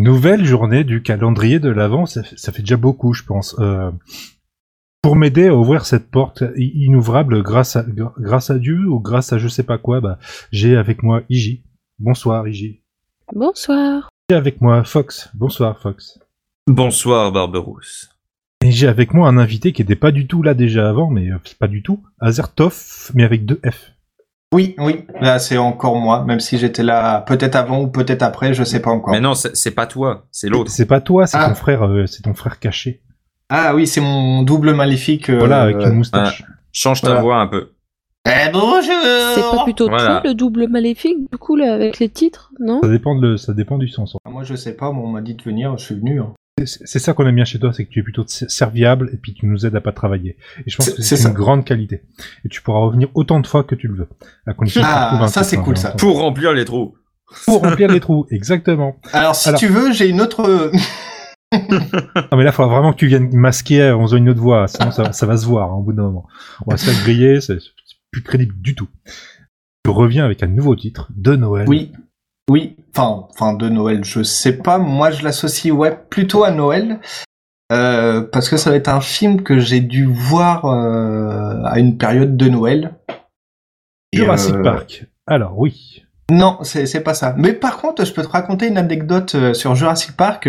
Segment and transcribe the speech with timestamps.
[0.00, 3.54] Nouvelle journée du calendrier de l'Avent, ça, fait- ça fait déjà beaucoup, je pense.
[3.58, 3.90] Euh,
[5.02, 9.32] pour m'aider à ouvrir cette porte inouvrable grâce à, gra- grâce à Dieu ou grâce
[9.34, 10.18] à je sais pas quoi, bah,
[10.52, 11.64] j'ai avec moi Iji.
[11.98, 12.80] Bonsoir Iji.
[13.34, 14.08] Bonsoir.
[14.30, 15.28] J'ai avec moi Fox.
[15.34, 16.18] Bonsoir Fox.
[16.66, 18.08] Bonsoir Barberousse.
[18.64, 21.30] Et j'ai avec moi un invité qui était pas du tout là déjà avant, mais
[21.30, 22.02] euh, pas du tout.
[22.20, 23.92] Azertov, mais avec deux F.
[24.52, 28.52] Oui, oui, là c'est encore moi, même si j'étais là peut-être avant ou peut-être après,
[28.52, 29.12] je sais pas encore.
[29.12, 30.70] Mais non, c'est pas toi, c'est l'autre.
[30.72, 31.48] C'est pas toi, c'est Ah.
[31.48, 33.00] ton frère, euh, c'est ton frère caché.
[33.48, 35.30] Ah oui, c'est mon double maléfique.
[35.30, 36.44] euh, Voilà, avec une moustache.
[36.72, 37.22] Change ta Voilà.
[37.22, 37.70] voix un peu.
[38.26, 40.20] Eh bonjour C'est pas plutôt Voilà.
[40.20, 42.80] toi le double maléfique, du coup, là, avec les titres, non?
[42.82, 44.16] Ça dépend de, ça dépend du sens.
[44.24, 46.20] Ah, Moi je sais pas, mais on m'a dit de venir, je suis venu.
[46.20, 46.32] hein.
[46.66, 49.34] C'est ça qu'on aime bien chez toi, c'est que tu es plutôt serviable et puis
[49.34, 50.36] tu nous aides à pas travailler.
[50.66, 52.02] Et je pense que c'est une grande qualité.
[52.44, 54.08] Et tu pourras revenir autant de fois que tu le veux.
[54.46, 55.90] À condition que tu Ah, trouves un ça, c'est cool, ça.
[55.92, 56.94] Pour remplir les trous.
[57.46, 58.96] Pour remplir les trous, exactement.
[59.12, 60.70] Alors si Alors- tu veux, j'ai une autre...
[61.52, 64.68] Non mais là, il faudra vraiment que tu viennes masquer en faisant une autre voix,
[64.68, 66.28] sinon ça, ça va se voir hein, au bout d'un moment.
[66.64, 68.88] On va se faire griller, c'est c'est plus crédible du tout.
[69.84, 71.68] Tu reviens avec un nouveau titre de Noël.
[71.68, 71.90] Oui,
[72.50, 76.98] oui, enfin, enfin de Noël, je sais pas, moi je l'associe ouais plutôt à Noël.
[77.72, 81.96] euh, parce que ça va être un film que j'ai dû voir euh, à une
[81.96, 82.94] période de Noël.
[84.12, 85.06] Et, Jurassic euh, Park.
[85.28, 86.04] Alors oui.
[86.28, 87.34] Non, c'est pas ça.
[87.38, 90.48] Mais par contre, je peux te raconter une anecdote sur Jurassic Park,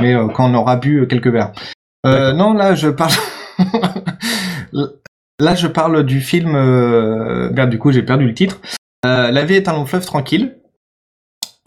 [0.00, 1.52] mais quand on aura bu quelques verres.
[2.04, 3.12] Non, là, je parle.
[5.38, 6.52] là, je parle du film.
[6.52, 8.60] Merde, du coup, j'ai perdu le titre.
[9.04, 10.56] La vie est un long fleuve tranquille.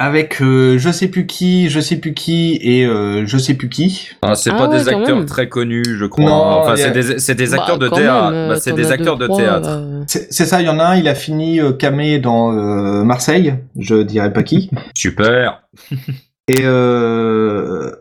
[0.02, 3.68] Avec euh, je sais plus qui, je sais plus qui et euh, je sais plus
[3.68, 4.08] qui.
[4.22, 5.26] Ah, c'est Ah pas ouais, des acteurs même.
[5.26, 6.24] très connus, je crois.
[6.24, 8.32] Non, enfin, a- c'est des, c'est des acteurs Bah, de théâtre.
[8.50, 9.68] Bah, c'est des acteurs deux, de trois, théâtre.
[9.70, 13.04] euh, C'est ça, il y en a un, il a fini euh, camé dans euh,
[13.04, 14.70] Marseille, je dirais pas qui.
[14.96, 15.64] Super.
[16.48, 17.92] Et euh,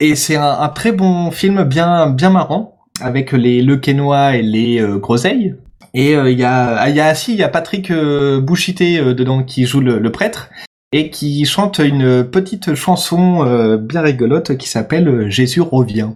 [0.00, 4.42] et c'est un, un très bon film, bien bien marrant, avec les Le Quénois et
[4.42, 5.56] les euh, Groseilles.
[5.94, 8.40] Et euh, il y a ah, il y a si il y a Patrick euh,
[8.40, 10.48] Bouchité euh, dedans qui joue le, le prêtre
[10.92, 16.10] et qui chante une petite chanson euh, bien rigolote qui s'appelle Jésus revient.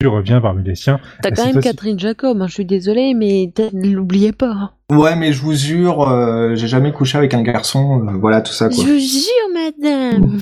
[0.00, 1.00] Tu reviens parmi les siens.
[1.22, 4.50] T'as quand même Catherine Jacob, hein, je suis désolée, mais t'as- l'oubliez pas.
[4.52, 4.70] hein.
[4.92, 8.52] Ouais, mais je vous jure, euh, j'ai jamais couché avec un garçon, euh, voilà tout
[8.52, 8.84] ça quoi.
[8.84, 10.38] Je jure, madame.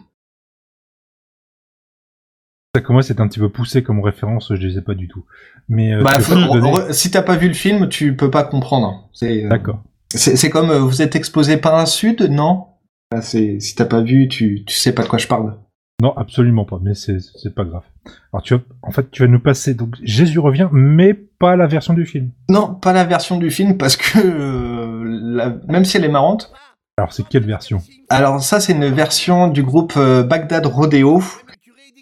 [2.75, 5.09] Ça commence à être un petit peu poussé comme référence, je les ai pas du
[5.09, 5.25] tout.
[5.69, 9.09] Mais euh, Bah, faut- donner- si t'as pas vu le film, tu peux pas comprendre.
[9.15, 9.83] C'est euh, D'accord.
[10.15, 12.67] C'est comme euh, vous êtes exposé par un sud, non?
[13.15, 15.57] Ah, c'est Si t'as pas vu, tu, tu sais pas de quoi je parle.
[16.03, 17.85] Non, absolument pas, mais c'est c'est pas grave.
[18.33, 21.67] Alors tu vas, en fait, tu vas nous passer donc Jésus revient, mais pas la
[21.67, 22.31] version du film.
[22.51, 26.53] Non, pas la version du film parce que euh, la- même si elle est marrante.
[26.99, 27.81] Alors c'est quelle version?
[28.11, 31.23] Alors ça, c'est une version du groupe euh, Bagdad Rodeo,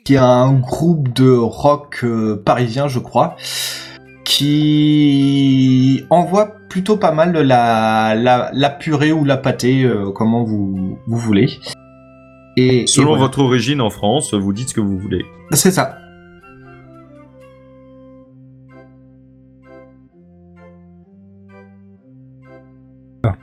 [0.05, 3.37] qui est un groupe de rock euh, parisien, je crois,
[4.25, 10.99] qui envoie plutôt pas mal la, la, la purée ou la pâtée, euh, comment vous,
[11.07, 11.51] vous voulez.
[12.57, 13.23] Et, et Selon voilà.
[13.25, 15.25] votre origine en France, vous dites ce que vous voulez.
[15.53, 15.99] C'est ça.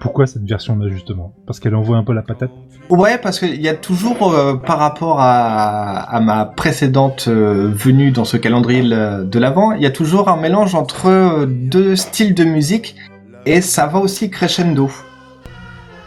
[0.01, 1.31] Pourquoi cette version-là justement?
[1.45, 2.50] Parce qu'elle envoie un peu la patate?
[2.89, 8.25] Ouais, parce qu'il y a toujours, euh, par rapport à, ma précédente euh, venue dans
[8.25, 12.34] ce calendrier le- de l'Avent, il y a toujours un mélange entre euh, deux styles
[12.34, 12.95] de musique
[13.45, 14.89] et ça va aussi crescendo.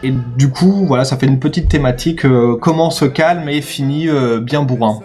[0.03, 4.07] Et du coup, voilà, ça fait une petite thématique, euh, commence calme et finit
[4.41, 4.99] bien bourrin.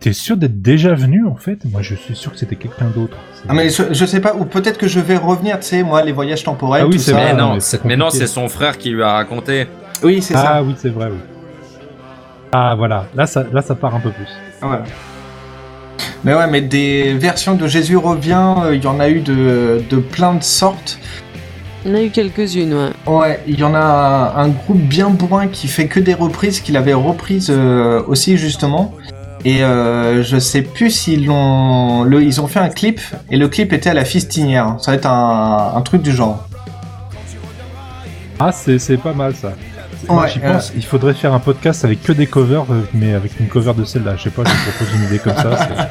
[0.00, 1.58] T'es- sûr d'être déjà venu en fait?
[1.70, 3.16] Moi je suis sûr que c'était quelqu'un d'autre.
[3.48, 6.02] Ah mais je, je sais pas, ou peut-être que je vais revenir, tu sais, moi,
[6.04, 7.16] les voyages temporels, Ah oui, tout c'est ça.
[7.16, 7.32] vrai.
[7.34, 9.66] mais, non, mais non, c'est son frère qui lui a raconté.
[10.04, 10.52] Oui, c'est ça.
[10.56, 11.18] Ah oui, c'est vrai, oui.
[12.52, 14.26] Ah voilà, là ça, là ça part un peu plus.
[14.60, 14.84] Voilà.
[16.24, 19.82] Mais ouais, mais des versions de Jésus revient, euh, il y en a eu de,
[19.90, 20.98] de plein de sortes.
[21.84, 23.12] Il y en a eu quelques-unes, ouais.
[23.12, 23.80] Ouais, il y en a
[24.36, 28.36] un, un groupe bien bourrin qui fait que des reprises, qu'il avait reprises euh, aussi
[28.36, 28.94] justement.
[29.44, 33.00] Et euh, je sais plus s'ils l'ont, le, ils ont fait un clip
[33.30, 34.76] et le clip était à la fistinière.
[34.80, 36.46] Ça va être un, un truc du genre.
[38.38, 39.48] Ah c'est c'est pas mal ça.
[40.08, 42.82] Ouais, Moi j'y euh, pense, il faudrait faire un podcast avec que des covers, euh,
[42.92, 44.16] mais avec une cover de celle-là.
[44.16, 45.88] Je sais pas, je te propose une idée comme ça.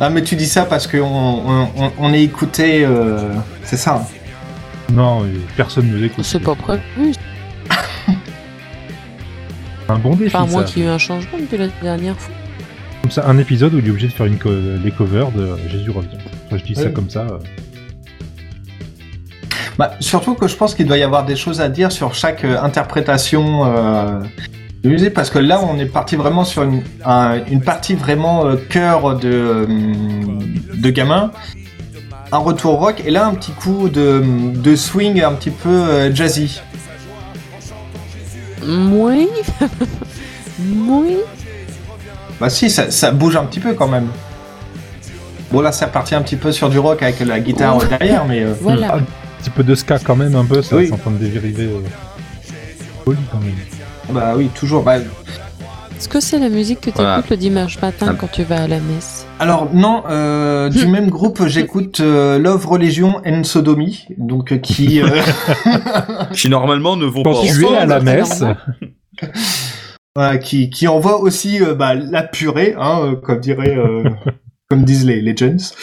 [0.00, 3.18] Ah mais tu dis ça parce qu'on on, on, on est écouté, euh,
[3.64, 3.96] c'est ça.
[4.02, 4.92] hein.
[4.92, 5.26] Non, euh,
[5.56, 6.24] personne ne nous écoute.
[6.24, 7.12] C'est pas prévu.
[9.88, 10.34] un bon défi.
[10.36, 10.64] Enfin, ça.
[10.64, 12.34] qu'il y ait eu un changement depuis la dernière fois.
[13.04, 14.48] Comme ça, un épisode où il est obligé de faire une co-
[14.82, 16.08] les covers de Jésus revient.
[16.46, 17.20] Enfin, je dis ça comme ça.
[17.20, 17.38] euh.
[19.76, 22.44] Bah, surtout que je pense qu'il doit y avoir des choses à dire sur chaque
[22.44, 24.20] euh, interprétation euh,
[24.82, 28.46] de musique parce que là on est parti vraiment sur une, un- une partie vraiment
[28.46, 29.66] euh, cœur de, euh,
[30.72, 31.30] de gamin.
[32.32, 34.22] Un retour rock et là un petit coup de,
[34.54, 36.58] de swing un petit peu euh, jazzy.
[38.66, 39.28] Oui.
[40.88, 41.16] oui.
[42.44, 44.08] Bah si, ça, ça bouge un petit peu quand même.
[45.50, 48.42] Bon là c'est reparti un petit peu sur du rock avec la guitare derrière mais...
[48.42, 48.96] euh, Voilà.
[48.96, 49.02] Un
[49.40, 50.88] petit peu de ska quand même, un peu, ça Oui.
[50.88, 51.64] c'est en train de dériver.
[51.64, 51.80] Euh...
[53.06, 53.54] Quand même.
[54.10, 54.82] bah oui toujours.
[54.82, 57.22] Bah, Est-ce que c'est la musique que tu écoutes Voilà.
[57.30, 58.14] le dimanche matin Ah.
[58.20, 62.66] quand tu vas à la messe Alors non, euh, du même groupe j'écoute euh, Love
[62.66, 65.00] Religion and Sodomy, donc euh, qui...
[65.00, 65.08] euh,
[66.34, 68.44] Qui normalement ne vont pas Quand tu es à la messe.
[70.16, 74.04] Voilà, qui, qui envoie aussi euh, bah, la purée, hein, euh, comme dirait, euh,
[74.70, 75.74] comme disent les Legends.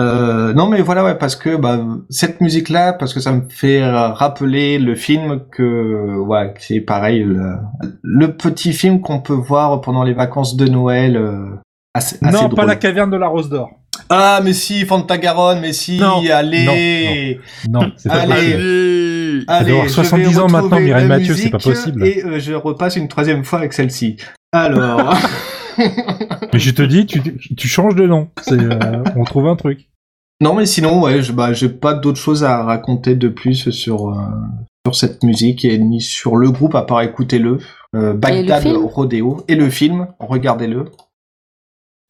[0.00, 1.78] Euh, non mais voilà ouais parce que bah,
[2.08, 7.22] cette musique là parce que ça me fait rappeler le film que ouais c'est pareil
[7.22, 7.56] le,
[8.02, 11.44] le petit film qu'on peut voir pendant les vacances de Noël euh,
[11.92, 13.81] assez, assez non, pas la caverne de la Rose d'Or.
[14.08, 18.34] Ah mais si Fantagaronne mais si Non, allez Non, c'est pas Allez.
[18.34, 18.54] possible.
[18.58, 22.06] Allez Allez, doit avoir je 70 vais ans maintenant, Mireille Mathieu, c'est pas possible.
[22.06, 24.16] Et euh, je repasse une troisième fois avec celle-ci.
[24.52, 25.14] Alors,
[26.52, 27.22] Mais je te dis, tu,
[27.56, 28.28] tu changes de nom.
[28.42, 29.88] C'est, euh, on trouve un truc.
[30.42, 34.10] non mais sinon, ouais, je, bah, j'ai pas d'autre chose à raconter de plus sur
[34.10, 34.14] euh,
[34.86, 37.58] sur cette musique et ni sur le groupe à part écouter-le.
[37.94, 38.84] Euh, Bagdad film?
[38.84, 40.86] Rodeo et le film, regardez-le.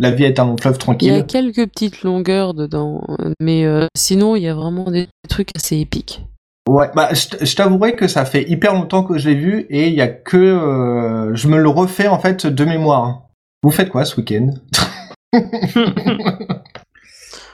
[0.00, 1.26] La vie est un long fleuve Il y a tranquille.
[1.26, 3.02] quelques petites longueurs dedans,
[3.40, 6.22] mais euh, sinon il y a vraiment des trucs assez épiques.
[6.68, 9.94] Ouais, bah je t'avouerai que ça fait hyper longtemps que je l'ai vu et il
[9.94, 13.22] y a que euh, je me le refais en fait de mémoire.
[13.64, 14.50] Vous faites quoi ce week-end?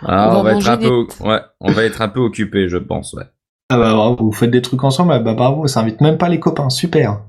[0.02, 2.20] Ah, On on, va va être un des- peu, ouais, on va être un peu
[2.20, 3.14] occupé, je pense.
[3.14, 3.24] Ouais.
[3.70, 6.28] Ah bah bravo, vous faites des trucs ensemble, ah bah bravo, ça invite même pas
[6.28, 7.20] les copains, super.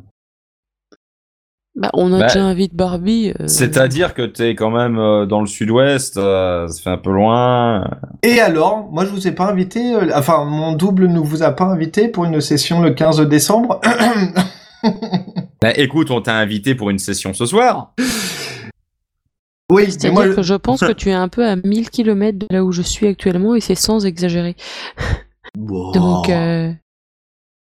[1.75, 3.31] Bah, on a Bah, déjà invité Barbie.
[3.39, 7.11] euh, C'est-à-dire que t'es quand même euh, dans le sud-ouest, euh, ça fait un peu
[7.11, 7.87] loin.
[8.23, 11.51] Et alors, moi je vous ai pas invité, euh, enfin mon double ne vous a
[11.51, 13.79] pas invité pour une session le 15 décembre.
[15.61, 17.93] Bah, écoute, on t'a invité pour une session ce soir.
[19.69, 21.89] oui, mais C'est-à-dire moi, je- que je pense que tu es un peu à 1000
[21.89, 24.55] km de là où je suis actuellement et c'est sans exagérer.
[25.57, 25.91] Wow.
[25.91, 26.71] Donc, euh,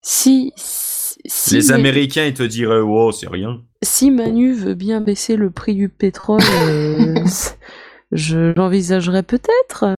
[0.02, 0.95] si, si,
[1.28, 3.62] si Les Manu- Américains, ils te diraient, oh, c'est rien.
[3.84, 7.16] si Manu veut bien baisser le prix du pétrole, euh,
[8.12, 9.96] je l'envisagerais peut-être.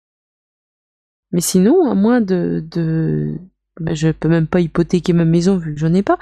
[1.32, 3.36] Mais sinon, à moins de, de...
[3.80, 6.18] bah, je peux même pas hypothéquer ma maison vu que j'en ai pas.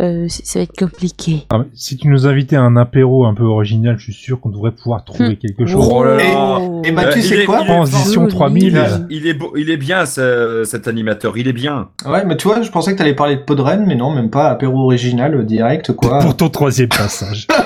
[0.00, 1.46] Euh, ça va être compliqué.
[1.50, 4.50] Ah, si tu nous invitais à un apéro un peu original, je suis sûr qu'on
[4.50, 5.36] devrait pouvoir trouver Hmm.
[5.36, 5.88] quelque chose.
[5.90, 6.60] Oh là là.
[6.84, 8.32] Et bah, tu Euh, sais quoi il est Transition Joli.
[8.34, 8.82] 3000.
[9.10, 11.88] Il est beau, il est bien ce- cet animateur, il est bien.
[12.06, 14.48] Ouais, mais tu vois, je pensais que t'allais parler de Podren, mais non, même pas
[14.50, 16.18] apéro original euh, direct, quoi.
[16.20, 17.46] Pour ton troisième passage.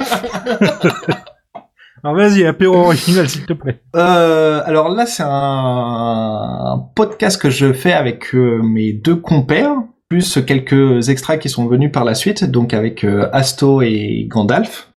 [2.02, 3.81] Alors vas-y, apéro original s'il te plaît.
[3.94, 9.76] Euh, alors là, c'est un, podcast que je fais avec euh, mes deux compères,
[10.08, 14.93] plus quelques extraits qui sont venus par la suite, donc avec euh, Asto et Gandalf.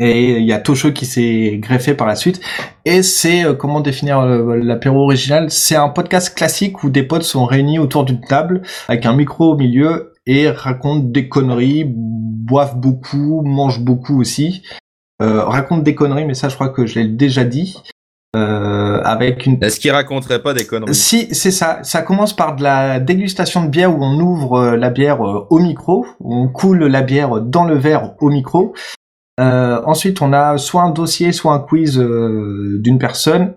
[0.00, 2.40] Et il y a Tosho qui s'est greffé par la suite.
[2.84, 5.48] Et c'est, comment définir l'apéro original?
[5.50, 9.52] C'est un podcast classique où des potes sont réunis autour d'une table, avec un micro
[9.52, 14.62] au milieu, et racontent des conneries, boivent beaucoup, mangent beaucoup aussi.
[15.22, 17.76] Euh, racontent des conneries, mais ça je crois que je l'ai déjà dit.
[18.34, 20.94] Euh, avec une Est-ce qu'il raconterait pas des conneries?
[20.94, 21.80] Si, c'est ça.
[21.82, 25.58] Ça commence par de la dégustation de bière où on ouvre euh, la bière au
[25.58, 28.74] micro, où on coule la bière dans le verre au micro.
[29.40, 33.54] Euh, ensuite, on a soit un dossier, soit un quiz euh, d'une personne,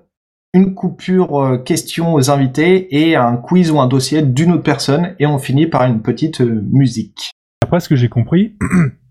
[0.53, 5.15] une coupure euh, question aux invités et un quiz ou un dossier d'une autre personne,
[5.19, 7.31] et on finit par une petite euh, musique.
[7.61, 8.55] Après ce que j'ai compris,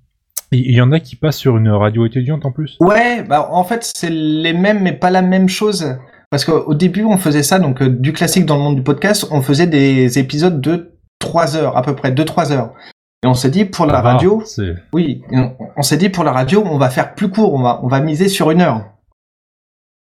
[0.56, 2.76] il y en a qui passent sur une radio étudiante en plus.
[2.80, 5.96] Ouais, bah en fait c'est les mêmes mais pas la même chose.
[6.30, 9.26] Parce qu'au début on faisait ça, donc euh, du classique dans le monde du podcast,
[9.30, 12.72] on faisait des épisodes de 3 heures, à peu près 2-3 heures.
[13.22, 14.42] Et on s'est dit pour la Ah, radio,
[14.92, 17.80] oui, on, on s'est dit pour la radio on va faire plus court, on va,
[17.82, 18.84] on va miser sur une heure.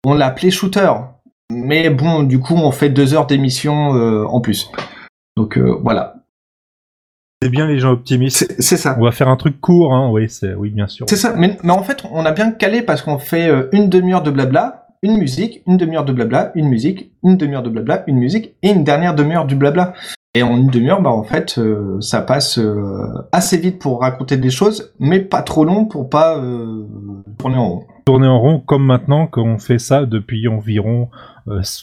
[0.05, 0.91] On l'a appelé shooter.
[1.51, 4.71] Mais bon, du coup on fait deux heures d'émission euh, en plus.
[5.37, 6.15] Donc euh, voilà.
[7.43, 8.55] C'est bien les gens optimistes.
[8.59, 8.95] C'est ça.
[8.97, 10.09] On va faire un truc court, hein.
[10.11, 11.05] Oui, c'est oui, bien sûr.
[11.09, 13.89] C'est ça, mais, mais en fait, on a bien calé parce qu'on fait euh, une
[13.89, 18.05] demi-heure de blabla, une musique, une demi-heure de blabla, une musique, une demi-heure de blabla,
[18.07, 19.93] une musique et une dernière demi-heure du blabla.
[20.35, 24.37] Et en une demi-heure, bah en fait, euh, ça passe euh, assez vite pour raconter
[24.37, 26.87] des choses, mais pas trop long pour pas euh,
[27.37, 27.85] tourner en rond.
[28.05, 31.09] Tourner en rond comme maintenant quand on fait ça depuis environ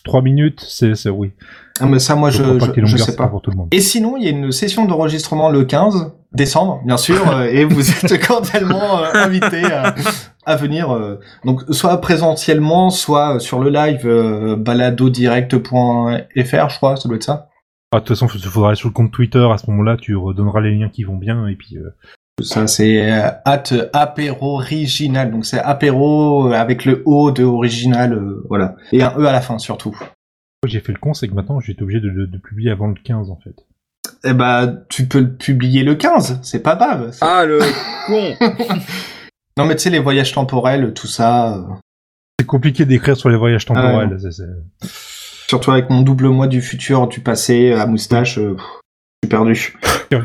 [0.05, 0.65] 3 minutes.
[0.67, 1.33] C'est oui.
[1.81, 3.29] Ah, mais ça, moi, je, pas je, longueur, sais pas.
[3.29, 3.69] pour tout le monde.
[3.73, 7.65] Et sinon, il y a une session d'enregistrement le 15 décembre, bien sûr, euh, et
[7.65, 9.95] vous êtes cordialement euh, invités à,
[10.47, 17.09] à venir, euh, donc soit présentiellement, soit sur le live euh, baladodirect.fr, je crois, ça
[17.09, 17.49] doit être ça.
[17.93, 19.45] Ah, de toute façon, il faudra aller sur le compte Twitter.
[19.53, 21.77] À ce moment-là, tu redonneras les liens qui vont bien et puis.
[21.77, 21.91] euh,
[22.43, 28.13] Ça, c'est euh, at apéro original, donc c'est apéro euh, avec le O de original,
[28.15, 29.97] euh, voilà, et un E à la fin surtout.
[30.67, 32.87] J'ai fait le con, c'est que maintenant, j'ai été obligé de, de- de publier avant
[32.89, 33.55] le 15, en fait.
[34.25, 37.17] Eh bah, tu peux le publier le 15, c'est pas grave.
[37.23, 37.59] Ah, le
[38.07, 38.35] con
[39.57, 41.55] Non, mais tu sais, les voyages temporels, tout ça.
[41.57, 41.63] euh,
[42.39, 44.19] C'est compliqué d'écrire sur les voyages temporels.
[44.23, 44.87] Ah c'est-
[45.49, 48.57] Surtout avec mon double moi du futur, du passé, à moustache, euh,
[49.25, 49.77] suis perdu.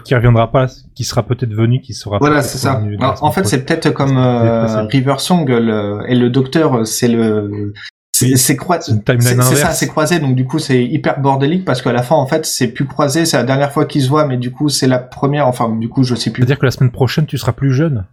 [0.03, 2.17] Qui, reviendra pas, qui sera peut-être venu, qui sera.
[2.19, 2.81] Voilà, c'est ça.
[2.99, 7.73] Alors, en fait, c'est peut-être comme euh, River Song le- et le docteur, c'est le.
[8.17, 11.91] C'est c'est croi- C'est ça, c'est croisé, donc du coup c'est hyper bordélique parce qu'à
[11.91, 14.37] la fin en fait c'est plus croisé, c'est la dernière fois qu'ils se voient, mais
[14.37, 16.39] du coup c'est la première, enfin du coup je sais plus.
[16.43, 18.05] C'est-à-dire que la semaine prochaine, tu seras plus jeune.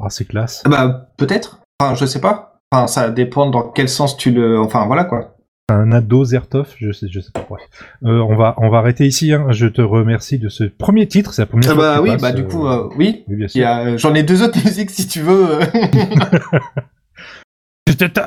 [0.00, 0.62] Ah, c'est classe.
[0.66, 4.58] Ah Bah peut-être, enfin je sais pas, enfin ça dépend dans quel sens tu le,
[4.58, 5.33] enfin voilà quoi.
[5.70, 7.46] Un ado Zertov, je sais, je sais pas.
[7.48, 7.62] Bref.
[8.04, 9.32] Euh, on va, on va arrêter ici.
[9.32, 9.46] Hein.
[9.50, 11.32] Je te remercie de ce premier titre.
[11.32, 11.84] C'est la première Ah fois.
[11.84, 14.42] bah que tu oui, bah du euh, coup euh, oui, oui, a, j'en ai deux
[14.42, 15.60] autres musiques si tu veux.
[15.62, 15.64] euh.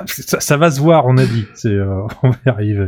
[0.10, 1.46] Ça, ça va se voir, on a dit.
[1.54, 2.88] C'est, euh, on va y arriver.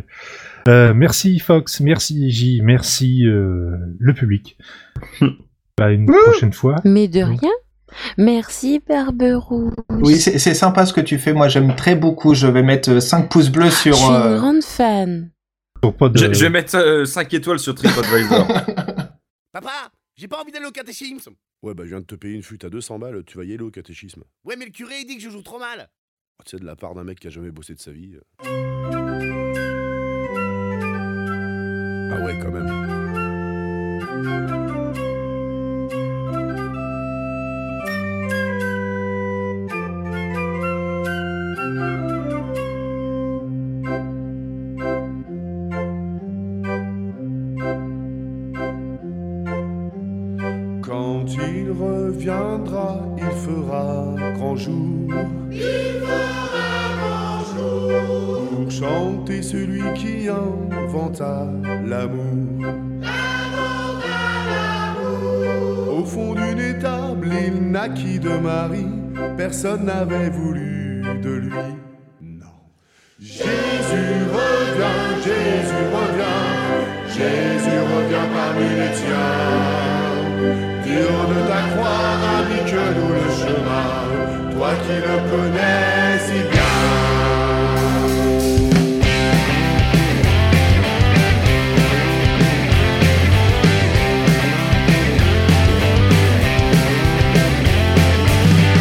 [0.68, 4.58] Euh, merci Fox, merci J, merci euh, le public.
[5.78, 6.76] Bah, une prochaine fois.
[6.86, 7.38] Mais de Oui.
[7.42, 7.52] rien.
[8.18, 9.74] Merci, Barberousse.
[9.90, 11.34] Oui, c'est sympa ce que tu fais.
[11.34, 12.34] Moi, j'aime très beaucoup.
[12.34, 13.96] Je vais mettre 5 pouces bleus Je sur.
[13.96, 15.32] suis une euh, grande fan.
[15.82, 18.48] De- je, je vais mettre 5 étoiles sur TripAdvisor.
[19.54, 21.32] Papa, j'ai pas envie d'aller au catéchisme.
[21.64, 23.54] Ouais, bah je viens de te payer une flûte à 200 balles, tu vas y
[23.54, 24.24] aller au catéchisme.
[24.46, 25.90] Ouais, mais le curé il dit que je joue trop mal.
[26.40, 28.14] Oh, Tu sais, de la part d'un mec qui a jamais bossé de sa vie.
[28.16, 28.22] euh.
[32.12, 32.70] Ah ouais, quand même.
[50.90, 55.08] Quand il reviendra, il fera grand jour.
[58.50, 61.46] Pour chanter celui qui inventa
[61.86, 62.74] l'amour.
[65.96, 68.88] Au fond d'une étable, il naquit de Marie.
[69.38, 71.70] Personne n'avait voulu de lui.
[72.20, 72.58] Non.
[73.20, 76.48] Jésus revient, Jésus revient,
[77.10, 79.79] Jésus revient parmi les tiens.
[80.90, 80.96] De
[81.48, 82.02] ta croix,
[82.40, 83.86] indique-nous le chemin,
[84.56, 86.72] toi qui le connais si bien.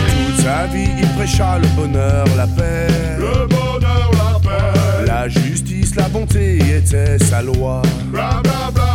[0.09, 2.87] Toute sa vie, il prêcha le bonheur, la paix.
[3.19, 5.07] Le bonheur, la paix.
[5.07, 7.83] La justice, la bonté était sa loi.
[8.07, 8.88] Bla bla bla.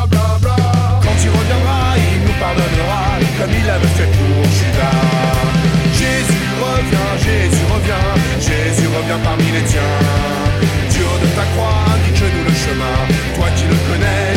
[2.44, 3.04] Pardonnera,
[3.38, 5.04] comme il avait fait pour Judas.
[6.00, 8.10] Jésus revient, Jésus revient,
[8.48, 9.98] Jésus revient parmi les tiens.
[10.94, 12.98] Dieu de ta croix, indique-nous le chemin,
[13.36, 14.33] toi qui le connais